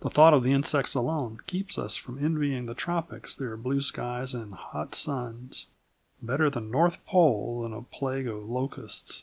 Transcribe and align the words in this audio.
The 0.00 0.10
thought 0.10 0.34
of 0.34 0.42
the 0.42 0.52
insects 0.52 0.92
alone 0.92 1.38
keeps 1.46 1.78
us 1.78 1.94
from 1.94 2.18
envying 2.18 2.66
the 2.66 2.74
tropics 2.74 3.36
their 3.36 3.56
blue 3.56 3.80
skies 3.80 4.34
and 4.34 4.52
hot 4.54 4.92
suns. 4.92 5.68
Better 6.20 6.50
the 6.50 6.60
North 6.60 7.06
Pole 7.06 7.62
than 7.62 7.72
a 7.72 7.82
plague 7.82 8.26
of 8.26 8.48
locusts. 8.48 9.22